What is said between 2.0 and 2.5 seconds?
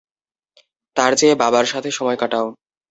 কাটাও।